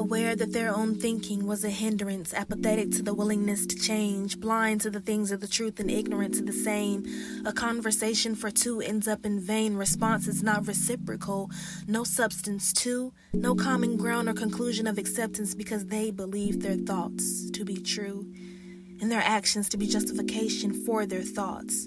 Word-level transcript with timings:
aware 0.00 0.34
that 0.34 0.54
their 0.54 0.74
own 0.74 0.94
thinking 0.94 1.46
was 1.46 1.62
a 1.62 1.68
hindrance, 1.68 2.32
apathetic 2.32 2.90
to 2.92 3.02
the 3.02 3.12
willingness 3.12 3.66
to 3.66 3.76
change, 3.76 4.40
blind 4.40 4.80
to 4.80 4.88
the 4.88 4.98
things 4.98 5.30
of 5.30 5.40
the 5.40 5.46
truth 5.46 5.78
and 5.78 5.90
ignorant 5.90 6.32
to 6.34 6.42
the 6.42 6.54
same. 6.54 7.04
A 7.44 7.52
conversation 7.52 8.34
for 8.34 8.50
two 8.50 8.80
ends 8.80 9.06
up 9.06 9.26
in 9.26 9.38
vain. 9.38 9.76
Response 9.76 10.26
is 10.26 10.42
not 10.42 10.66
reciprocal. 10.66 11.50
No 11.86 12.02
substance, 12.02 12.72
too. 12.72 13.12
No 13.34 13.54
common 13.54 13.98
ground 13.98 14.30
or 14.30 14.32
conclusion 14.32 14.86
of 14.86 14.96
acceptance 14.96 15.54
because 15.54 15.86
they 15.86 16.10
believe 16.10 16.62
their 16.62 16.76
thoughts 16.76 17.50
to 17.50 17.62
be 17.62 17.76
true 17.76 18.26
and 19.02 19.12
their 19.12 19.22
actions 19.22 19.68
to 19.68 19.76
be 19.76 19.86
justification 19.86 20.72
for 20.72 21.04
their 21.04 21.22
thoughts. 21.22 21.86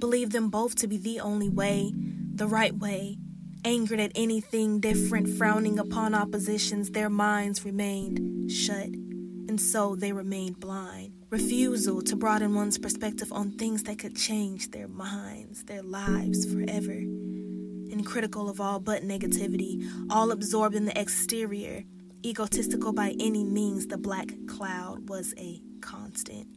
Believe 0.00 0.30
them 0.30 0.50
both 0.50 0.74
to 0.76 0.88
be 0.88 0.96
the 0.96 1.20
only 1.20 1.48
way, 1.48 1.92
the 2.34 2.48
right 2.48 2.76
way 2.76 3.18
Angered 3.64 4.00
at 4.00 4.10
anything 4.16 4.80
different, 4.80 5.28
frowning 5.28 5.78
upon 5.78 6.16
oppositions, 6.16 6.90
their 6.90 7.08
minds 7.08 7.64
remained 7.64 8.50
shut, 8.50 8.88
and 8.88 9.60
so 9.60 9.94
they 9.94 10.12
remained 10.12 10.58
blind. 10.58 11.12
Refusal 11.30 12.02
to 12.02 12.16
broaden 12.16 12.56
one's 12.56 12.76
perspective 12.76 13.32
on 13.32 13.52
things 13.52 13.84
that 13.84 14.00
could 14.00 14.16
change 14.16 14.72
their 14.72 14.88
minds, 14.88 15.62
their 15.64 15.82
lives 15.82 16.44
forever. 16.44 16.90
And 16.90 18.04
critical 18.04 18.50
of 18.50 18.60
all 18.60 18.80
but 18.80 19.04
negativity, 19.04 19.88
all 20.10 20.32
absorbed 20.32 20.74
in 20.74 20.86
the 20.86 21.00
exterior, 21.00 21.84
egotistical 22.24 22.92
by 22.92 23.14
any 23.20 23.44
means, 23.44 23.86
the 23.86 23.96
black 23.96 24.28
cloud 24.48 25.08
was 25.08 25.34
a 25.38 25.62
constant. 25.80 26.48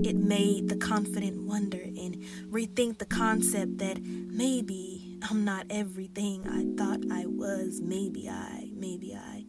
It 0.00 0.14
made 0.14 0.68
the 0.68 0.76
confident 0.76 1.42
wonder 1.42 1.80
and 1.80 2.22
rethink 2.48 2.98
the 2.98 3.06
concept 3.06 3.78
that 3.78 4.00
maybe 4.00 4.97
I'm 5.22 5.44
not 5.44 5.66
everything 5.70 6.46
I 6.48 6.64
thought 6.76 7.00
I 7.10 7.26
was. 7.26 7.80
Maybe 7.80 8.28
I, 8.28 8.70
maybe 8.74 9.14
I, 9.14 9.44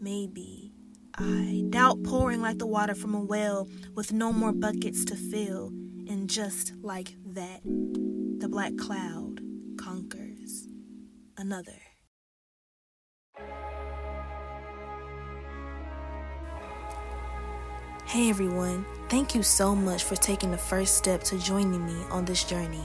maybe 0.00 0.72
I. 1.16 1.64
Doubt 1.70 2.02
pouring 2.02 2.42
like 2.42 2.58
the 2.58 2.66
water 2.66 2.94
from 2.94 3.14
a 3.14 3.20
well 3.20 3.68
with 3.94 4.12
no 4.12 4.32
more 4.32 4.52
buckets 4.52 5.04
to 5.06 5.16
fill. 5.16 5.68
And 6.08 6.28
just 6.28 6.74
like 6.82 7.14
that, 7.24 7.62
the 7.64 8.48
black 8.48 8.76
cloud 8.76 9.40
conquers 9.78 10.66
another. 11.38 11.80
Hey 18.04 18.28
everyone, 18.28 18.84
thank 19.08 19.34
you 19.34 19.42
so 19.42 19.74
much 19.74 20.04
for 20.04 20.16
taking 20.16 20.50
the 20.50 20.58
first 20.58 20.98
step 20.98 21.22
to 21.24 21.38
joining 21.38 21.86
me 21.86 21.96
on 22.10 22.26
this 22.26 22.44
journey. 22.44 22.84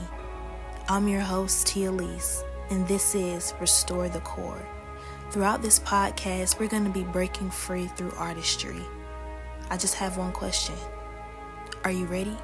I'm 0.90 1.06
your 1.06 1.20
host, 1.20 1.66
Tia 1.66 1.90
Elise, 1.90 2.42
and 2.70 2.88
this 2.88 3.14
is 3.14 3.52
Restore 3.60 4.08
the 4.08 4.20
Core. 4.20 4.66
Throughout 5.30 5.60
this 5.60 5.78
podcast, 5.78 6.58
we're 6.58 6.68
going 6.68 6.84
to 6.84 6.90
be 6.90 7.04
breaking 7.04 7.50
free 7.50 7.88
through 7.88 8.12
artistry. 8.12 8.80
I 9.68 9.76
just 9.76 9.96
have 9.96 10.16
one 10.16 10.32
question 10.32 10.76
Are 11.84 11.90
you 11.90 12.06
ready? 12.06 12.34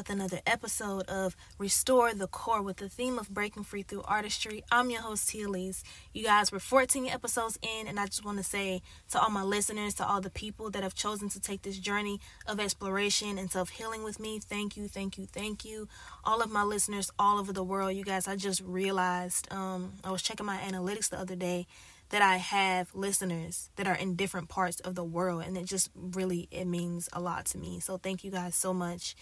With 0.00 0.08
another 0.08 0.40
episode 0.46 1.02
of 1.10 1.36
Restore 1.58 2.14
the 2.14 2.26
Core 2.26 2.62
with 2.62 2.78
the 2.78 2.88
theme 2.88 3.18
of 3.18 3.28
breaking 3.28 3.64
free 3.64 3.82
through 3.82 4.00
artistry. 4.06 4.64
I'm 4.72 4.88
your 4.88 5.02
host, 5.02 5.28
Tia 5.28 5.46
Elise. 5.46 5.84
You 6.14 6.24
guys, 6.24 6.50
we're 6.50 6.58
14 6.58 7.06
episodes 7.06 7.58
in, 7.60 7.86
and 7.86 8.00
I 8.00 8.06
just 8.06 8.24
want 8.24 8.38
to 8.38 8.42
say 8.42 8.80
to 9.10 9.20
all 9.20 9.28
my 9.28 9.42
listeners, 9.42 9.92
to 9.96 10.06
all 10.06 10.22
the 10.22 10.30
people 10.30 10.70
that 10.70 10.82
have 10.82 10.94
chosen 10.94 11.28
to 11.28 11.38
take 11.38 11.60
this 11.60 11.76
journey 11.78 12.18
of 12.46 12.58
exploration 12.58 13.36
and 13.36 13.50
self 13.50 13.68
healing 13.68 14.02
with 14.02 14.18
me, 14.18 14.38
thank 14.38 14.74
you, 14.74 14.88
thank 14.88 15.18
you, 15.18 15.26
thank 15.26 15.66
you. 15.66 15.86
All 16.24 16.40
of 16.40 16.50
my 16.50 16.62
listeners 16.62 17.10
all 17.18 17.38
over 17.38 17.52
the 17.52 17.62
world, 17.62 17.94
you 17.94 18.02
guys, 18.02 18.26
I 18.26 18.36
just 18.36 18.62
realized 18.62 19.52
um, 19.52 19.92
I 20.02 20.10
was 20.10 20.22
checking 20.22 20.46
my 20.46 20.56
analytics 20.56 21.10
the 21.10 21.20
other 21.20 21.36
day 21.36 21.66
that 22.08 22.22
I 22.22 22.38
have 22.38 22.88
listeners 22.94 23.68
that 23.76 23.86
are 23.86 23.94
in 23.94 24.16
different 24.16 24.48
parts 24.48 24.80
of 24.80 24.94
the 24.94 25.04
world 25.04 25.44
and 25.46 25.56
it 25.58 25.66
just 25.66 25.90
really 25.94 26.48
it 26.50 26.64
means 26.64 27.08
a 27.12 27.20
lot 27.20 27.44
to 27.46 27.58
me. 27.58 27.80
So 27.80 27.98
thank 27.98 28.24
you 28.24 28.30
guys 28.30 28.54
so 28.54 28.72
much. 28.72 29.14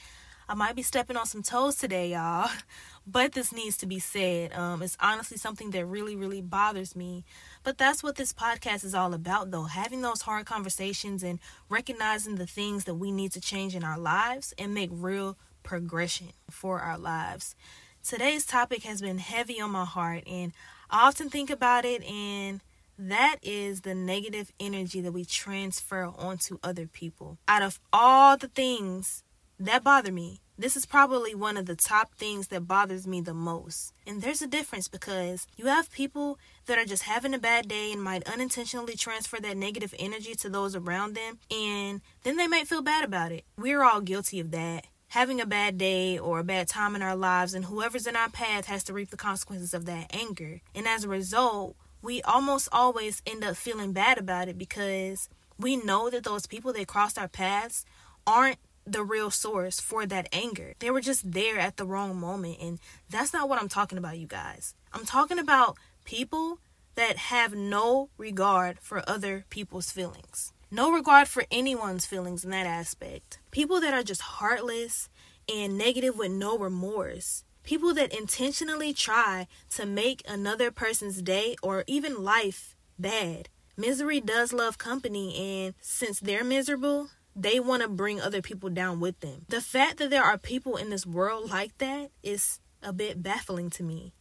I 0.50 0.54
might 0.54 0.75
be 0.75 0.82
stepping 0.82 1.19
on 1.19 1.26
some 1.26 1.42
toes 1.42 1.76
today, 1.76 2.12
y'all, 2.12 2.48
but 3.06 3.32
this 3.32 3.53
needs 3.53 3.76
to 3.78 3.86
be 3.86 3.98
said. 3.98 4.54
Um, 4.54 4.82
it's 4.82 4.97
honestly 4.98 5.36
something 5.36 5.72
that 5.72 5.84
really, 5.84 6.16
really 6.16 6.41
bothers 6.41 6.97
me. 6.97 7.26
But 7.64 7.76
that's 7.76 8.03
what 8.03 8.16
this 8.16 8.32
podcast 8.32 8.82
is 8.82 8.94
all 8.94 9.12
about, 9.12 9.50
though 9.50 9.64
having 9.64 10.00
those 10.00 10.22
hard 10.22 10.47
conversations 10.47 11.22
and 11.22 11.38
recognizing 11.69 12.36
the 12.36 12.47
things 12.47 12.84
that 12.84 12.94
we 12.94 13.12
need 13.12 13.32
to 13.32 13.42
change 13.42 13.75
in 13.75 13.84
our 13.84 13.98
lives 13.98 14.54
and 14.56 14.72
make 14.72 14.88
real 14.91 15.36
progression 15.62 16.28
for 16.50 16.80
our 16.80 16.97
lives. 16.97 17.54
Today's 18.03 18.47
topic 18.47 18.84
has 18.84 19.03
been 19.03 19.19
heavy 19.19 19.60
on 19.60 19.70
my 19.72 19.84
heart, 19.84 20.25
and 20.26 20.53
I 20.88 21.09
often 21.09 21.28
think 21.28 21.50
about 21.50 21.84
it, 21.84 22.03
and 22.04 22.62
that 22.98 23.36
is 23.42 23.82
the 23.82 23.94
negative 23.94 24.50
energy 24.59 25.03
that 25.03 25.12
we 25.12 25.26
transfer 25.26 26.04
onto 26.16 26.59
other 26.62 26.86
people. 26.86 27.36
Out 27.47 27.60
of 27.60 27.78
all 27.92 28.38
the 28.38 28.48
things 28.48 29.25
that 29.59 29.85
bother 29.85 30.13
me. 30.13 30.41
This 30.61 30.77
is 30.77 30.87
probably 30.87 31.35
one 31.35 31.57
of 31.57 31.67
the 31.67 31.77
top 31.77 32.15
things 32.15 32.49
that 32.49 32.67
bothers 32.67 33.07
me 33.07 33.21
the 33.21 33.35
most. 33.35 33.93
And 34.07 34.21
there's 34.21 34.43
a 34.43 34.49
difference 34.49 34.89
because 34.89 35.47
you 35.57 35.67
have 35.67 35.93
people 35.93 36.39
that 36.67 36.79
are 36.79 36.85
just 36.85 37.05
having 37.05 37.33
a 37.33 37.39
bad 37.39 37.69
day 37.69 37.93
and 37.93 38.03
might 38.03 38.29
unintentionally 38.29 38.97
transfer 38.97 39.41
that 39.41 39.57
negative 39.57 39.95
energy 39.99 40.35
to 40.35 40.49
those 40.49 40.75
around 40.75 41.15
them, 41.15 41.39
and 41.51 42.01
then 42.25 42.37
they 42.37 42.49
might 42.49 42.67
feel 42.67 42.83
bad 42.83 43.05
about 43.05 43.31
it. 43.31 43.45
We're 43.57 43.85
all 43.85 44.01
guilty 44.01 44.41
of 44.41 44.51
that. 44.51 44.87
Having 45.13 45.41
a 45.41 45.47
bad 45.47 45.79
day 45.79 46.19
or 46.19 46.41
a 46.41 46.45
bad 46.45 46.69
time 46.69 46.95
in 46.97 47.03
our 47.03 47.17
lives, 47.17 47.55
and 47.55 47.65
whoever's 47.65 48.07
in 48.07 48.17
our 48.17 48.29
path 48.29 48.67
has 48.67 48.85
to 48.85 48.93
reap 48.93 49.11
the 49.11 49.17
consequences 49.17 49.75
of 49.75 49.87
that 49.87 50.15
anger. 50.15 50.61
And 50.75 50.87
as 50.87 51.05
a 51.05 51.09
result, 51.09 51.77
we 52.03 52.21
almost 52.23 52.69
always 52.73 53.23
end 53.27 53.45
up 53.45 53.57
feeling 53.57 53.93
bad 53.93 54.19
about 54.19 54.49
it 54.49 54.59
because 54.59 55.29
we 55.59 55.77
know 55.77 56.11
that 56.11 56.25
those 56.25 56.47
people 56.47 56.73
that 56.73 56.87
crossed 56.89 57.19
our 57.19 57.29
paths 57.29 57.85
aren't 58.27 58.59
the 58.93 59.03
real 59.04 59.31
source 59.31 59.81
for 59.81 60.06
that 60.06 60.28
anger. 60.32 60.75
They 60.78 60.91
were 60.91 61.00
just 61.00 61.32
there 61.32 61.59
at 61.59 61.76
the 61.76 61.87
wrong 61.87 62.16
moment. 62.16 62.59
And 62.60 62.78
that's 63.10 63.32
not 63.32 63.49
what 63.49 63.60
I'm 63.60 63.69
talking 63.69 63.99
about, 63.99 64.19
you 64.19 64.26
guys. 64.26 64.75
I'm 64.93 65.04
talking 65.04 65.38
about 65.38 65.76
people 66.04 66.59
that 66.94 67.16
have 67.16 67.54
no 67.54 68.10
regard 68.19 68.78
for 68.81 69.09
other 69.09 69.44
people's 69.50 69.91
feelings. 69.91 70.53
No 70.71 70.93
regard 70.93 71.28
for 71.28 71.44
anyone's 71.50 72.06
feelings 72.06 72.44
in 72.44 72.50
that 72.50 72.66
aspect. 72.66 73.38
People 73.50 73.81
that 73.81 73.94
are 73.94 74.03
just 74.03 74.21
heartless 74.21 75.09
and 75.48 75.78
negative 75.78 76.16
with 76.16 76.32
no 76.32 76.59
remorse. 76.59 77.44
People 77.62 77.94
that 77.94 78.12
intentionally 78.12 78.93
try 78.93 79.47
to 79.71 79.87
make 79.87 80.22
another 80.28 80.71
person's 80.71 81.22
day 81.22 81.56
or 81.62 81.84
even 81.87 82.22
life 82.22 82.77
bad. 82.98 83.48
Misery 83.77 84.21
does 84.21 84.53
love 84.53 84.77
company, 84.77 85.37
and 85.37 85.75
since 85.81 86.19
they're 86.19 86.43
miserable, 86.43 87.10
they 87.41 87.60
want 87.60 87.82
to 87.82 87.88
bring 87.88 88.21
other 88.21 88.43
people 88.43 88.69
down 88.69 88.99
with 88.99 89.21
them. 89.21 89.47
The 89.49 89.60
fact 89.60 89.99
that 89.99 90.10
there 90.10 90.25
are 90.25 90.37
people 90.37 90.76
in 90.76 90.91
this 90.91 91.06
world 91.06 91.50
like 91.50 91.78
that 91.78 92.10
is 92.22 92.59
a 92.82 92.93
bit 92.93 93.22
baffling 93.22 93.71
to 93.71 93.82
me. 93.84 94.12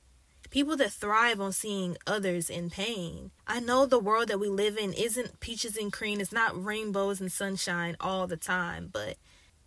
People 0.52 0.78
that 0.78 0.92
thrive 0.92 1.42
on 1.42 1.52
seeing 1.52 1.98
others 2.06 2.50
in 2.50 2.70
pain. 2.70 3.32
I 3.46 3.60
know 3.60 3.86
the 3.86 4.00
world 4.00 4.30
that 4.30 4.40
we 4.40 4.48
live 4.48 4.78
in 4.78 4.94
isn't 4.94 5.40
peaches 5.40 5.76
and 5.76 5.92
cream, 5.92 6.22
it's 6.22 6.32
not 6.32 6.64
rainbows 6.64 7.20
and 7.20 7.32
sunshine 7.32 7.98
all 8.00 8.28
the 8.28 8.38
time, 8.38 8.90
but 8.94 9.18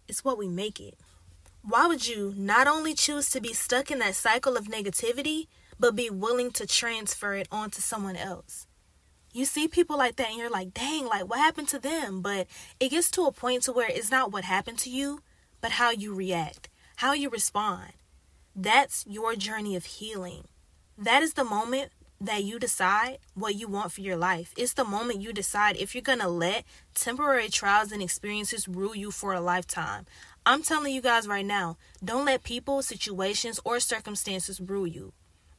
it's 0.09 0.25
what 0.25 0.39
we 0.39 0.49
make 0.49 0.81
it. 0.81 0.94
Why 1.62 1.87
would 1.87 2.09
you 2.09 2.33
not 2.37 2.66
only 2.66 2.94
choose 2.94 3.28
to 3.31 3.41
be 3.41 3.53
stuck 3.53 3.91
in 3.91 3.99
that 3.99 4.15
cycle 4.15 4.56
of 4.56 4.69
negativity, 4.69 5.49
but 5.78 5.97
be 5.97 6.09
willing 6.09 6.50
to 6.53 6.66
transfer 6.66 7.34
it 7.34 7.49
onto 7.50 7.81
someone 7.81 8.16
else? 8.16 8.66
You 9.33 9.45
see 9.45 9.69
people 9.69 9.97
like 9.97 10.16
that 10.16 10.28
and 10.31 10.39
you're 10.39 10.51
like, 10.51 10.75
dang, 10.75 11.07
like 11.07 11.28
what 11.28 11.39
happened 11.39 11.69
to 11.69 11.78
them? 11.78 12.21
But 12.21 12.47
it 12.78 12.91
gets 12.91 13.10
to 13.13 13.22
a 13.22 13.33
point 13.33 13.63
to 13.65 13.72
where 13.72 13.89
it's 13.91 14.10
not 14.10 14.33
what 14.33 14.45
happened 14.45 14.78
to 14.81 14.91
you, 14.91 15.21
but 15.60 15.72
how 15.72 15.91
you 15.91 16.15
react, 16.15 16.69
how 16.97 17.13
you 17.13 17.28
respond. 17.28 17.93
That's 18.54 19.04
your 19.09 19.37
journey 19.37 19.77
of 19.77 19.84
healing. 19.84 20.49
That 20.99 21.22
is 21.22 21.34
the 21.34 21.45
moment 21.45 21.93
that 22.21 22.45
you 22.45 22.59
decide 22.59 23.19
what 23.34 23.54
you 23.54 23.66
want 23.66 23.93
for 23.93 24.03
your 24.03 24.16
life. 24.16 24.53
It's 24.57 24.75
the 24.75 24.84
moment 24.84 25.22
you 25.22 25.33
decide 25.33 25.77
if 25.77 25.95
you're 25.95 26.03
going 26.03 26.19
to 26.19 26.28
let 26.28 26.65
temporary 26.95 27.49
trials 27.49 27.93
and 27.93 28.03
experiences 28.03 28.69
rule 28.69 28.95
you 28.95 29.10
for 29.10 29.33
a 29.33 29.41
lifetime. 29.41 30.04
I'm 30.45 30.63
telling 30.63 30.93
you 30.93 31.01
guys 31.01 31.27
right 31.27 31.47
now, 31.47 31.78
don't 32.04 32.27
let 32.27 32.45
people, 32.45 32.83
situations, 32.83 33.60
or 33.65 33.81
circumstances 33.81 34.60
rule 34.60 34.87
you, 34.87 35.13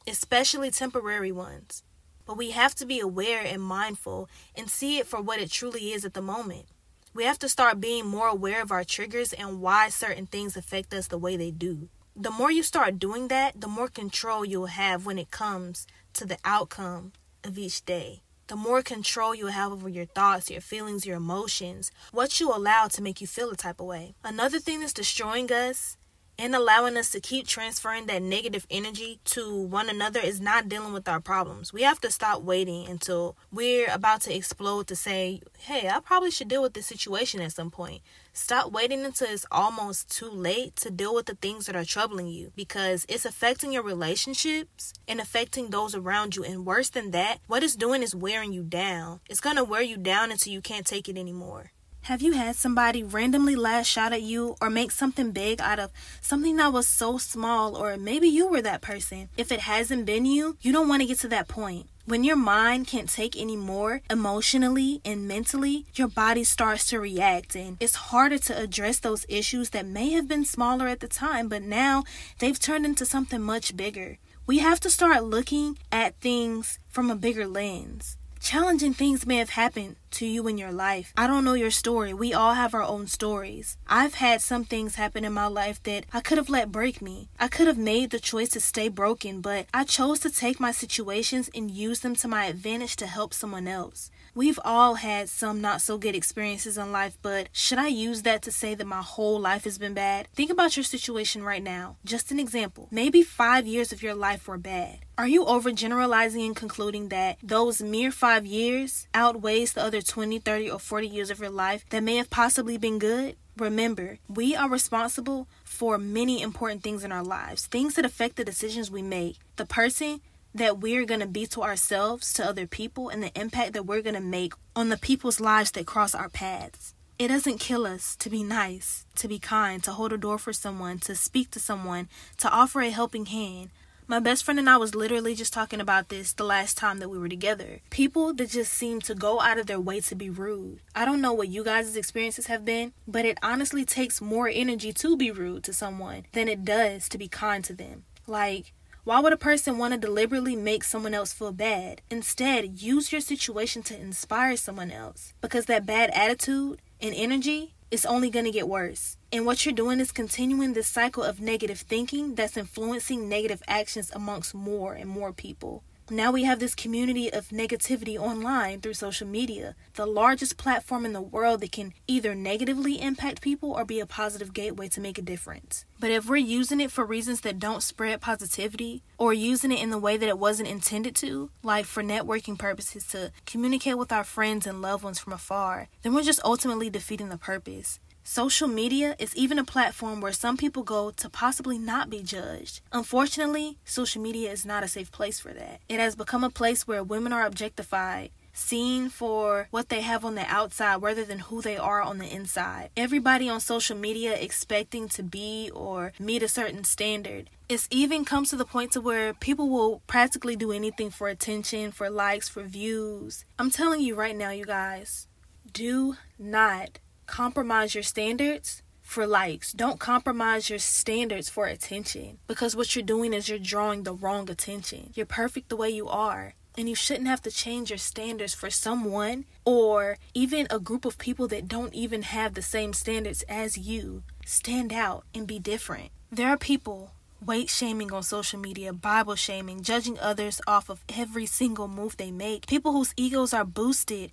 especially 0.08 0.70
temporary 0.70 1.32
ones. 1.32 1.84
But 2.26 2.38
we 2.38 2.52
have 2.52 2.76
to 2.76 2.86
be 2.86 3.00
aware 3.00 3.42
and 3.46 3.62
mindful 3.62 4.30
and 4.56 4.70
see 4.70 4.98
it 5.00 5.08
for 5.08 5.22
what 5.22 5.40
it 5.40 5.52
truly 5.52 5.94
is 5.94 6.06
at 6.06 6.14
the 6.14 6.22
moment. 6.22 6.66
We 7.14 7.26
have 7.26 7.40
to 7.40 7.50
start 7.50 7.82
being 7.82 8.06
more 8.08 8.28
aware 8.28 8.62
of 8.62 8.72
our 8.72 8.84
triggers 8.86 9.34
and 9.34 9.60
why 9.62 9.90
certain 9.90 10.28
things 10.28 10.56
affect 10.56 10.94
us 10.94 11.08
the 11.08 11.18
way 11.18 11.36
they 11.36 11.52
do. 11.52 11.90
The 12.16 12.32
more 12.32 12.52
you 12.52 12.64
start 12.64 13.00
doing 13.00 13.28
that, 13.30 13.60
the 13.60 13.68
more 13.68 13.88
control 13.88 14.46
you'll 14.46 14.68
have 14.68 15.06
when 15.06 15.18
it 15.18 15.32
comes 15.32 15.88
to 16.14 16.26
the 16.26 16.38
outcome 16.46 17.14
of 17.44 17.58
each 17.58 17.84
day. 17.86 18.22
the 18.52 18.58
more 18.58 18.82
control 18.82 19.34
you 19.34 19.46
will 19.46 19.52
have 19.54 19.72
over 19.72 19.88
your 19.88 20.04
thoughts, 20.04 20.52
your 20.52 20.60
feelings, 20.60 21.06
your 21.06 21.16
emotions, 21.16 21.90
what 22.12 22.42
you 22.42 22.54
allow 22.54 22.86
to 22.86 23.02
make 23.02 23.22
you 23.22 23.26
feel 23.28 23.50
a 23.50 23.56
type 23.56 23.80
of 23.80 23.86
way. 23.86 24.14
Another 24.26 24.60
thing 24.60 24.82
that's 24.82 24.92
destroying 24.92 25.50
us 25.54 25.96
and 26.42 26.56
allowing 26.56 26.98
us 26.98 27.12
to 27.12 27.20
keep 27.20 27.46
transferring 27.46 28.08
that 28.08 28.24
negative 28.24 28.66
energy 28.72 29.20
to 29.24 29.56
one 29.56 29.88
another 29.90 30.20
is 30.20 30.42
not 30.42 30.68
dealing 30.68 30.92
with 30.92 31.08
our 31.08 31.20
problems. 31.20 31.72
We 31.72 31.84
have 31.84 32.02
to 32.02 32.10
stop 32.10 32.42
waiting 32.42 32.88
until 32.88 33.38
we're 33.52 33.88
about 33.94 34.22
to 34.22 34.36
explode 34.36 34.88
to 34.88 34.96
say, 34.96 35.42
hey, 35.60 35.88
I 35.88 36.00
probably 36.00 36.32
should 36.32 36.48
deal 36.48 36.64
with 36.64 36.74
this 36.74 36.88
situation 36.88 37.42
at 37.42 37.52
some 37.52 37.70
point. 37.70 38.02
Stop 38.34 38.72
waiting 38.72 39.06
until 39.06 39.28
it's 39.30 39.46
almost 39.52 40.10
too 40.10 40.32
late 40.32 40.76
to 40.78 40.90
deal 40.90 41.14
with 41.14 41.28
the 41.28 41.36
things 41.36 41.68
that 41.68 41.76
are 41.76 41.86
troubling 41.86 42.26
you 42.26 42.52
because 42.56 43.06
it's 43.08 43.26
affecting 43.26 43.72
your 43.72 43.84
relationships 43.84 44.94
and 45.08 45.20
affecting 45.22 45.70
those 45.70 45.94
around 45.94 46.36
you. 46.36 46.44
And 46.44 46.66
worse 46.66 46.90
than 46.90 47.12
that, 47.12 47.38
what 47.46 47.62
it's 47.62 47.76
doing 47.76 48.02
is 48.02 48.16
wearing 48.16 48.52
you 48.52 48.64
down. 48.64 49.20
It's 49.30 49.42
going 49.42 49.58
to 49.58 49.64
wear 49.64 49.84
you 49.84 49.98
down 49.98 50.32
until 50.32 50.54
you 50.54 50.62
can't 50.62 50.88
take 50.88 51.08
it 51.08 51.20
anymore. 51.20 51.72
Have 52.06 52.24
you 52.24 52.32
had 52.32 52.56
somebody 52.56 53.04
randomly 53.04 53.56
lash 53.56 53.96
out 53.96 54.12
at 54.12 54.24
you 54.24 54.56
or 54.60 54.72
make 54.72 54.90
something 54.90 55.32
big 55.32 55.62
out 55.62 55.78
of 55.78 55.92
something 56.20 56.56
that 56.56 56.74
was 56.74 56.88
so 56.88 57.20
small, 57.20 57.78
or 57.78 57.96
maybe 57.96 58.28
you 58.28 58.48
were 58.48 58.62
that 58.64 58.82
person? 58.82 59.30
If 59.38 59.52
it 59.52 59.60
hasn't 59.60 60.08
been 60.08 60.26
you, 60.26 60.58
you 60.62 60.72
don't 60.74 60.88
want 60.88 61.04
to 61.04 61.08
get 61.08 61.20
to 61.20 61.28
that 61.28 61.48
point. 61.48 61.90
When 62.06 62.24
your 62.24 62.38
mind 62.38 62.88
can't 62.88 63.08
take 63.08 63.40
any 63.40 63.56
more 63.56 64.02
emotionally 64.10 65.00
and 65.06 65.28
mentally, 65.28 65.86
your 65.94 66.08
body 66.08 66.44
starts 66.44 66.88
to 66.88 67.00
react, 67.00 67.56
and 67.56 67.78
it's 67.80 68.10
harder 68.10 68.40
to 68.40 68.58
address 68.58 68.98
those 68.98 69.28
issues 69.30 69.70
that 69.70 69.86
may 69.86 70.10
have 70.10 70.28
been 70.28 70.44
smaller 70.44 70.88
at 70.88 71.02
the 71.02 71.08
time, 71.08 71.50
but 71.50 71.62
now 71.62 72.04
they've 72.40 72.60
turned 72.60 72.84
into 72.86 73.06
something 73.06 73.44
much 73.44 73.78
bigger. 73.78 74.18
We 74.48 74.58
have 74.58 74.80
to 74.80 74.90
start 74.90 75.24
looking 75.24 75.78
at 75.92 76.20
things 76.20 76.80
from 76.90 77.12
a 77.12 77.16
bigger 77.16 77.46
lens. 77.46 78.18
Challenging 78.40 78.96
things 78.96 79.28
may 79.28 79.38
have 79.38 79.52
happened 79.52 79.98
to 80.12 80.26
you 80.26 80.48
in 80.48 80.58
your 80.58 80.72
life. 80.72 81.14
I 81.18 81.28
don't 81.28 81.44
know 81.44 81.54
your 81.54 81.72
story. 81.72 82.14
We 82.14 82.34
all 82.34 82.54
have 82.54 82.74
our 82.74 82.84
own 82.84 83.08
stories. 83.08 83.78
I've 83.88 84.16
had 84.16 84.42
some 84.42 84.64
things 84.64 84.96
happen 84.96 85.26
in 85.26 85.34
my 85.34 85.48
life 85.48 85.82
that 85.84 86.06
I 86.14 86.22
could 86.22 86.38
have 86.38 86.50
let 86.50 86.72
break 86.72 87.02
me. 87.02 87.30
I 87.40 87.48
could 87.48 87.68
have 87.68 87.78
made 87.78 88.10
the 88.12 88.20
choice 88.20 88.50
to 88.50 88.60
stay 88.60 88.90
broken, 88.90 89.42
but 89.42 89.66
I 89.74 89.84
chose 89.84 90.20
to 90.20 90.30
take 90.30 90.60
my 90.60 90.72
situations 90.72 91.50
and 91.56 91.72
use 91.72 92.02
them 92.02 92.16
to 92.16 92.28
my 92.28 92.46
advantage 92.46 92.96
to 92.98 93.08
help 93.08 93.34
someone 93.34 93.68
else. 93.68 94.12
We've 94.34 94.60
all 94.64 94.96
had 94.96 95.28
some 95.28 95.60
not 95.60 95.82
so 95.82 95.98
good 95.98 96.16
experiences 96.16 96.78
in 96.78 96.94
life, 96.94 97.18
but 97.22 97.50
should 97.52 97.80
I 97.80 97.88
use 97.88 98.22
that 98.22 98.42
to 98.44 98.52
say 98.52 98.76
that 98.76 98.88
my 98.88 99.02
whole 99.02 99.40
life 99.40 99.66
has 99.66 99.78
been 99.78 99.94
bad? 99.94 100.30
Think 100.34 100.52
about 100.52 100.78
your 100.78 100.86
situation 100.86 101.44
right 101.44 101.62
now. 101.62 101.98
Just 102.06 102.32
an 102.32 102.40
example. 102.40 102.88
Maybe 102.92 103.24
five 103.24 103.68
years 103.68 103.92
of 103.92 104.02
your 104.02 104.16
life 104.16 104.48
were 104.48 104.58
bad. 104.58 105.00
Are 105.18 105.28
you 105.28 105.46
overgeneralizing 105.46 106.46
and 106.46 106.56
concluding 106.56 107.10
that 107.10 107.38
those 107.44 107.82
mere 107.82 108.12
five 108.12 108.46
years 108.46 109.08
outweighs 109.14 109.74
the 109.74 109.84
other 109.84 110.01
20, 110.04 110.40
30, 110.40 110.70
or 110.70 110.80
40 110.80 111.08
years 111.08 111.30
of 111.30 111.40
your 111.40 111.50
life 111.50 111.86
that 111.90 112.04
may 112.04 112.16
have 112.18 112.30
possibly 112.30 112.78
been 112.78 113.00
good? 113.00 113.36
Remember, 113.58 114.18
we 114.28 114.56
are 114.56 114.70
responsible 114.70 115.48
for 115.64 115.98
many 115.98 116.42
important 116.42 116.84
things 116.84 117.04
in 117.04 117.12
our 117.12 117.24
lives, 117.24 117.68
things 117.68 117.96
that 117.96 118.06
affect 118.06 118.36
the 118.36 118.46
decisions 118.46 118.90
we 118.90 119.02
make. 119.02 119.38
The 119.58 119.66
person 119.66 120.22
that 120.54 120.80
we're 120.80 121.06
going 121.06 121.20
to 121.20 121.28
be 121.28 121.46
to 121.48 121.62
ourselves, 121.62 122.34
to 122.34 122.46
other 122.46 122.68
people, 122.68 123.10
and 123.10 123.24
the 123.24 123.40
impact 123.40 123.74
that 123.74 123.86
we're 123.86 124.02
going 124.02 124.16
to 124.16 124.22
make 124.22 124.54
on 124.76 124.90
the 124.90 124.98
people's 124.98 125.40
lives 125.40 125.72
that 125.72 125.86
cross 125.86 126.14
our 126.14 126.30
paths. 126.30 126.94
It 127.20 127.28
doesn't 127.28 127.60
kill 127.60 127.86
us 127.86 128.16
to 128.18 128.30
be 128.30 128.44
nice, 128.44 129.06
to 129.18 129.28
be 129.28 129.38
kind, 129.38 129.84
to 129.84 129.92
hold 129.92 130.12
a 130.12 130.18
door 130.18 130.38
for 130.38 130.54
someone, 130.54 130.98
to 131.00 131.16
speak 131.16 131.52
to 131.52 131.60
someone, 131.60 132.10
to 132.38 132.50
offer 132.50 132.82
a 132.82 132.90
helping 132.90 133.28
hand. 133.28 133.70
My 134.08 134.20
best 134.20 134.44
friend 134.44 134.60
and 134.60 134.70
I 134.70 134.78
was 134.78 134.94
literally 134.94 135.36
just 135.36 135.54
talking 135.54 135.80
about 135.80 136.10
this 136.10 136.34
the 136.34 136.44
last 136.44 136.78
time 136.78 137.00
that 137.00 137.10
we 137.10 137.18
were 137.18 137.30
together. 137.30 137.80
People 137.90 138.34
that 138.34 138.50
just 138.50 138.74
seem 138.74 139.00
to 139.02 139.16
go 139.16 139.40
out 139.40 139.58
of 139.58 139.68
their 139.68 139.80
way 139.80 140.02
to 140.02 140.16
be 140.16 140.30
rude. 140.30 140.80
I 140.94 141.06
don't 141.06 141.22
know 141.22 141.34
what 141.34 141.48
you 141.48 141.64
guys' 141.64 141.96
experiences 141.96 142.48
have 142.48 142.66
been, 142.66 142.94
but 143.08 143.26
it 143.26 143.38
honestly 143.42 143.86
takes 143.86 144.22
more 144.22 144.50
energy 144.52 144.92
to 144.94 145.16
be 145.16 145.32
rude 145.32 145.64
to 145.64 145.74
someone 145.74 146.26
than 146.34 146.48
it 146.48 146.66
does 146.66 147.08
to 147.10 147.18
be 147.18 147.28
kind 147.28 147.64
to 147.64 147.74
them. 147.74 148.04
Like, 148.28 148.74
why 149.04 149.20
would 149.20 149.34
a 149.34 149.38
person 149.38 149.78
want 149.78 149.94
to 149.94 150.00
deliberately 150.00 150.56
make 150.56 150.84
someone 150.84 151.14
else 151.14 151.34
feel 151.34 151.52
bad? 151.52 152.02
Instead, 152.12 152.82
use 152.82 153.12
your 153.12 153.22
situation 153.22 153.82
to 153.84 154.00
inspire 154.00 154.56
someone 154.58 154.92
else 154.92 155.34
because 155.42 155.66
that 155.66 155.86
bad 155.86 156.12
attitude 156.12 156.82
and 157.02 157.16
energy 157.16 157.74
is 157.92 158.06
only 158.06 158.30
going 158.30 158.46
to 158.46 158.52
get 158.52 158.70
worse. 158.70 159.18
And 159.34 159.46
what 159.46 159.66
you're 159.66 159.76
doing 159.76 160.00
is 160.00 160.14
continuing 160.14 160.74
this 160.74 160.88
cycle 160.88 161.24
of 161.24 161.42
negative 161.42 161.80
thinking 161.80 162.36
that's 162.36 162.58
influencing 162.58 163.28
negative 163.28 163.62
actions 163.68 164.10
amongst 164.16 164.56
more 164.56 164.94
and 164.94 165.10
more 165.10 165.34
people. 165.34 165.84
Now 166.10 166.32
we 166.32 166.44
have 166.44 166.60
this 166.60 166.76
community 166.76 167.32
of 167.32 167.50
negativity 167.50 168.18
online 168.18 168.82
through 168.82 168.96
social 168.96 169.28
media, 169.28 169.76
the 169.94 170.06
largest 170.06 170.58
platform 170.58 171.06
in 171.06 171.14
the 171.14 171.22
world 171.22 171.62
that 171.62 171.72
can 171.72 171.94
either 172.08 172.36
negatively 172.36 173.02
impact 173.02 173.42
people 173.42 173.72
or 173.72 173.86
be 173.86 174.02
a 174.02 174.06
positive 174.06 174.54
gateway 174.54 174.90
to 174.90 175.00
make 175.00 175.18
a 175.18 175.22
difference. 175.22 175.86
But 176.00 176.12
if 176.12 176.28
we're 176.28 176.38
using 176.38 176.82
it 176.82 176.92
for 176.92 177.06
reasons 177.06 177.42
that 177.42 177.60
don't 177.60 177.84
spread 177.84 178.20
positivity 178.20 179.04
or 179.18 179.34
using 179.34 179.72
it 179.72 179.82
in 179.82 179.90
the 179.90 180.00
way 180.00 180.18
that 180.18 180.28
it 180.28 180.40
wasn't 180.40 180.70
intended 180.70 181.16
to, 181.18 181.50
like 181.64 181.86
for 181.86 182.04
networking 182.04 182.58
purposes 182.58 183.08
to 183.08 183.32
communicate 183.46 183.98
with 183.98 184.12
our 184.12 184.26
friends 184.26 184.68
and 184.68 184.82
loved 184.82 185.04
ones 185.04 185.20
from 185.20 185.32
afar, 185.32 185.88
then 186.02 186.14
we're 186.14 186.24
just 186.24 186.44
ultimately 186.44 186.90
defeating 186.90 187.30
the 187.30 187.38
purpose. 187.38 188.00
Social 188.24 188.68
media 188.68 189.16
is 189.18 189.36
even 189.36 189.58
a 189.58 189.64
platform 189.64 190.22
where 190.22 190.32
some 190.32 190.56
people 190.56 190.84
go 190.84 191.10
to 191.12 191.30
possibly 191.30 191.80
not 191.80 192.10
be 192.10 192.22
judged. 192.22 192.82
Unfortunately, 192.92 193.78
social 193.84 194.22
media 194.22 194.52
is 194.52 194.66
not 194.66 194.84
a 194.84 194.88
safe 194.88 195.12
place 195.12 195.40
for 195.40 195.54
that. 195.54 195.82
It 195.90 196.00
has 196.00 196.16
become 196.16 196.44
a 196.44 196.50
place 196.50 196.88
where 196.88 197.04
women 197.04 197.34
are 197.34 197.46
objectified, 197.46 198.30
seen 198.54 199.10
for 199.10 199.68
what 199.72 199.90
they 199.90 200.02
have 200.02 200.24
on 200.24 200.36
the 200.36 200.46
outside 200.46 201.02
rather 201.02 201.26
than 201.26 201.40
who 201.40 201.62
they 201.64 201.78
are 201.78 202.02
on 202.02 202.20
the 202.20 202.32
inside. 202.32 202.92
Everybody 202.96 203.50
on 203.50 203.60
social 203.60 203.98
media 203.98 204.34
expecting 204.34 205.10
to 205.10 205.24
be 205.24 205.72
or 205.74 206.14
meet 206.20 206.44
a 206.44 206.48
certain 206.48 206.84
standard. 206.84 207.50
It's 207.70 207.88
even 207.90 208.24
comes 208.24 208.52
to 208.52 208.56
the 208.56 208.66
point 208.66 208.92
to 208.92 209.02
where 209.02 209.34
people 209.34 209.68
will 209.68 210.02
practically 210.06 210.56
do 210.56 210.72
anything 210.72 211.10
for 211.10 211.28
attention, 211.28 211.92
for 211.92 212.10
likes, 212.10 212.48
for 212.48 212.64
views. 212.64 213.46
I'm 213.58 213.72
telling 213.72 214.02
you 214.02 214.14
right 214.14 214.36
now, 214.36 214.52
you 214.52 214.66
guys, 214.66 215.28
do 215.74 216.18
not 216.38 217.00
compromise 217.26 217.96
your 217.96 218.04
standards 218.04 218.82
for 219.02 219.28
likes. 219.28 219.74
Don't 219.74 220.00
compromise 220.00 220.70
your 220.70 220.80
standards 220.80 221.50
for 221.50 221.66
attention 221.66 222.40
because 222.48 222.76
what 222.76 222.96
you're 222.96 223.04
doing 223.04 223.34
is 223.34 223.50
you're 223.50 223.60
drawing 223.60 224.04
the 224.04 224.14
wrong 224.14 224.50
attention. 224.50 225.12
You're 225.14 225.26
perfect 225.26 225.70
the 225.70 225.76
way 225.76 225.90
you 225.90 226.08
are. 226.08 226.54
And 226.78 226.88
you 226.88 226.96
shouldn't 226.96 227.28
have 227.28 227.42
to 227.42 227.52
change 227.52 227.90
your 227.90 227.98
standards 227.98 228.54
for 228.54 228.70
someone 228.70 229.44
or 229.66 230.18
even 230.34 230.68
a 230.70 230.80
group 230.80 231.04
of 231.04 231.18
people 231.18 231.50
that 231.50 231.68
don't 231.68 231.94
even 231.94 232.22
have 232.22 232.54
the 232.54 232.62
same 232.62 232.94
standards 232.94 233.44
as 233.50 233.78
you. 233.78 234.24
Stand 234.46 234.94
out 234.94 235.26
and 235.36 235.46
be 235.46 235.60
different. 235.60 236.12
There 236.32 236.48
are 236.48 236.58
people 236.58 237.12
weight 237.46 237.70
shaming 237.70 238.14
on 238.14 238.24
social 238.24 238.60
media, 238.60 238.94
Bible 238.94 239.36
shaming, 239.36 239.82
judging 239.82 240.18
others 240.20 240.62
off 240.66 240.90
of 240.90 241.04
every 241.10 241.46
single 241.46 241.88
move 241.88 242.16
they 242.16 242.32
make. 242.32 242.68
People 242.68 242.94
whose 242.94 243.14
egos 243.18 243.54
are 243.54 243.66
boosted 243.66 244.32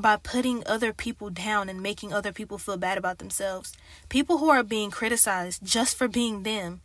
by 0.00 0.16
putting 0.16 0.62
other 0.66 0.92
people 0.92 1.28
down 1.30 1.68
and 1.68 1.82
making 1.82 2.12
other 2.12 2.32
people 2.32 2.56
feel 2.56 2.76
bad 2.76 2.96
about 2.96 3.18
themselves. 3.18 3.72
People 4.08 4.38
who 4.38 4.48
are 4.48 4.62
being 4.62 4.90
criticized 4.90 5.64
just 5.64 5.96
for 5.96 6.08
being 6.08 6.44
them. 6.44 6.80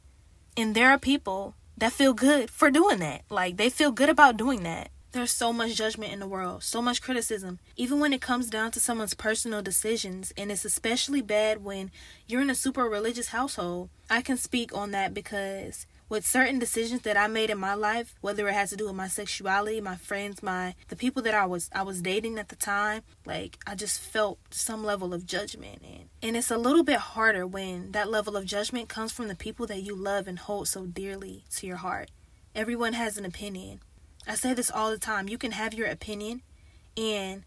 And 0.57 0.75
there 0.75 0.89
are 0.89 0.97
people 0.99 1.55
that 1.77 1.93
feel 1.93 2.13
good 2.13 2.49
for 2.49 2.71
doing 2.71 2.99
that. 2.99 3.21
Like 3.29 3.57
they 3.57 3.69
feel 3.69 3.91
good 3.91 4.09
about 4.09 4.37
doing 4.37 4.63
that. 4.63 4.89
There's 5.13 5.29
so 5.29 5.53
much 5.53 5.75
judgment 5.75 6.11
in 6.11 6.19
the 6.19 6.27
world, 6.27 6.63
so 6.63 6.81
much 6.81 6.99
criticism, 6.99 7.59
even 7.77 7.99
when 7.99 8.13
it 8.13 8.21
comes 8.21 8.49
down 8.49 8.71
to 8.71 8.79
someone's 8.79 9.13
personal 9.13 9.61
decisions, 9.61 10.33
and 10.35 10.51
it's 10.51 10.65
especially 10.65 11.21
bad 11.21 11.63
when 11.63 11.91
you're 12.27 12.41
in 12.41 12.49
a 12.49 12.55
super 12.55 12.85
religious 12.85 13.27
household. 13.27 13.89
I 14.09 14.23
can 14.23 14.37
speak 14.37 14.75
on 14.75 14.89
that 14.89 15.13
because 15.13 15.85
with 16.09 16.25
certain 16.25 16.57
decisions 16.57 17.03
that 17.03 17.15
I 17.15 17.27
made 17.27 17.51
in 17.51 17.59
my 17.59 17.75
life, 17.75 18.15
whether 18.21 18.47
it 18.47 18.55
has 18.55 18.71
to 18.71 18.75
do 18.75 18.87
with 18.87 18.95
my 18.95 19.07
sexuality, 19.07 19.79
my 19.81 19.97
friends, 19.97 20.41
my 20.41 20.73
the 20.87 20.95
people 20.95 21.21
that 21.21 21.35
I 21.35 21.45
was 21.45 21.69
I 21.75 21.83
was 21.83 22.01
dating 22.01 22.39
at 22.39 22.49
the 22.49 22.55
time, 22.55 23.03
like 23.23 23.59
I 23.67 23.75
just 23.75 23.99
felt 23.99 24.39
some 24.49 24.83
level 24.83 25.13
of 25.13 25.27
judgment 25.27 25.83
and 25.83 26.09
and 26.23 26.35
it's 26.35 26.49
a 26.49 26.57
little 26.57 26.83
bit 26.83 26.97
harder 26.97 27.45
when 27.45 27.91
that 27.91 28.09
level 28.09 28.35
of 28.35 28.45
judgment 28.45 28.89
comes 28.89 29.11
from 29.11 29.27
the 29.27 29.35
people 29.35 29.67
that 29.67 29.83
you 29.83 29.95
love 29.95 30.27
and 30.27 30.39
hold 30.39 30.67
so 30.67 30.87
dearly 30.87 31.43
to 31.57 31.67
your 31.67 31.77
heart. 31.77 32.09
Everyone 32.55 32.93
has 32.93 33.15
an 33.19 33.25
opinion. 33.25 33.81
I 34.27 34.35
say 34.35 34.53
this 34.53 34.71
all 34.71 34.89
the 34.89 34.97
time. 34.97 35.27
You 35.27 35.37
can 35.37 35.51
have 35.51 35.73
your 35.73 35.87
opinion 35.87 36.41
and 36.95 37.43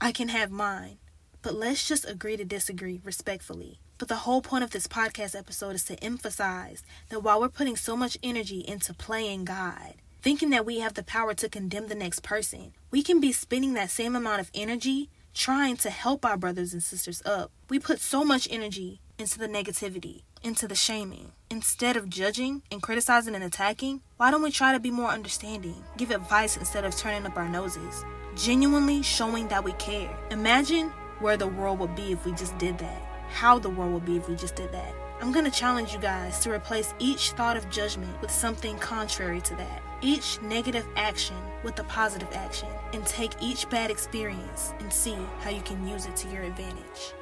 I 0.00 0.12
can 0.12 0.28
have 0.28 0.50
mine. 0.50 0.98
But 1.42 1.54
let's 1.54 1.88
just 1.88 2.08
agree 2.08 2.36
to 2.36 2.44
disagree 2.44 3.00
respectfully. 3.02 3.80
But 3.98 4.08
the 4.08 4.16
whole 4.16 4.40
point 4.40 4.64
of 4.64 4.70
this 4.70 4.86
podcast 4.86 5.36
episode 5.36 5.74
is 5.74 5.84
to 5.84 6.02
emphasize 6.02 6.82
that 7.08 7.20
while 7.20 7.40
we're 7.40 7.48
putting 7.48 7.76
so 7.76 7.96
much 7.96 8.18
energy 8.22 8.60
into 8.60 8.94
playing 8.94 9.44
God, 9.44 9.94
thinking 10.22 10.50
that 10.50 10.66
we 10.66 10.80
have 10.80 10.94
the 10.94 11.02
power 11.02 11.34
to 11.34 11.48
condemn 11.48 11.88
the 11.88 11.94
next 11.94 12.22
person, 12.22 12.72
we 12.90 13.02
can 13.02 13.20
be 13.20 13.32
spending 13.32 13.74
that 13.74 13.90
same 13.90 14.14
amount 14.14 14.40
of 14.40 14.50
energy 14.54 15.10
trying 15.34 15.76
to 15.78 15.90
help 15.90 16.24
our 16.24 16.36
brothers 16.36 16.72
and 16.72 16.82
sisters 16.82 17.22
up. 17.24 17.50
We 17.68 17.78
put 17.78 18.00
so 18.00 18.24
much 18.24 18.48
energy 18.50 19.00
into 19.18 19.38
the 19.38 19.48
negativity, 19.48 20.22
into 20.42 20.66
the 20.66 20.74
shaming. 20.74 21.32
Instead 21.50 21.96
of 21.96 22.08
judging 22.08 22.62
and 22.70 22.82
criticizing 22.82 23.34
and 23.34 23.44
attacking, 23.44 24.02
why 24.16 24.30
don't 24.30 24.42
we 24.42 24.50
try 24.50 24.72
to 24.72 24.80
be 24.80 24.90
more 24.90 25.10
understanding, 25.10 25.84
give 25.96 26.10
advice 26.10 26.56
instead 26.56 26.84
of 26.84 26.96
turning 26.96 27.26
up 27.26 27.36
our 27.36 27.48
noses? 27.48 28.04
genuinely 28.36 29.02
showing 29.02 29.48
that 29.48 29.64
we 29.64 29.72
care. 29.72 30.16
Imagine 30.30 30.88
where 31.20 31.36
the 31.36 31.46
world 31.46 31.78
would 31.78 31.94
be 31.94 32.12
if 32.12 32.24
we 32.24 32.32
just 32.32 32.56
did 32.58 32.78
that. 32.78 33.02
How 33.28 33.58
the 33.58 33.70
world 33.70 33.92
would 33.92 34.04
be 34.04 34.16
if 34.16 34.28
we 34.28 34.36
just 34.36 34.56
did 34.56 34.72
that. 34.72 34.94
I'm 35.22 35.32
going 35.32 35.44
to 35.44 35.50
challenge 35.50 35.92
you 35.92 35.98
guys 35.98 36.38
to 36.40 36.50
replace 36.50 36.94
each 36.98 37.32
thought 37.32 37.54
of 37.54 37.68
judgment 37.68 38.18
with 38.22 38.30
something 38.30 38.78
contrary 38.78 39.42
to 39.42 39.54
that. 39.56 39.82
Each 40.00 40.40
negative 40.40 40.86
action 40.96 41.36
with 41.62 41.78
a 41.78 41.84
positive 41.84 42.32
action, 42.32 42.68
and 42.94 43.04
take 43.04 43.32
each 43.38 43.68
bad 43.68 43.90
experience 43.90 44.72
and 44.78 44.90
see 44.90 45.18
how 45.40 45.50
you 45.50 45.60
can 45.60 45.86
use 45.86 46.06
it 46.06 46.16
to 46.16 46.28
your 46.30 46.44
advantage. 46.44 47.12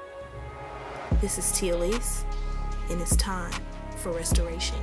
This 1.21 1.39
is 1.39 1.51
Tia 1.51 1.75
Elise, 1.75 2.25
and 2.89 3.01
it's 3.01 3.17
time 3.17 3.53
for 3.97 4.13
restoration. 4.13 4.79